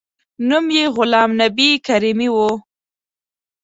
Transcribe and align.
نوم 0.47 0.65
یې 0.77 0.85
غلام 0.95 1.29
نبي 1.41 1.69
کریمي 1.87 2.29
و. 2.31 2.37